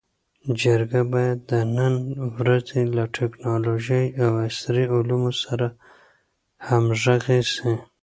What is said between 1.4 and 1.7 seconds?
د